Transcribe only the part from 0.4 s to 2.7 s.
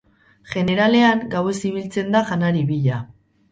Jeneralean, gauez ibiltzen da janari